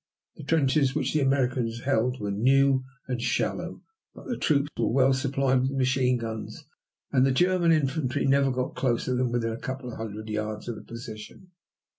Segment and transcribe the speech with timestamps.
[0.37, 3.83] The trenches which the Americans held were new and shallow,
[4.15, 6.65] but the troops were well supplied with machine guns,
[7.11, 10.75] and the German infantry never got closer than within a couple of hundred yards of
[10.75, 11.51] the position.